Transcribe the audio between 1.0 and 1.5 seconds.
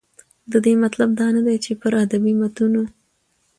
دا نه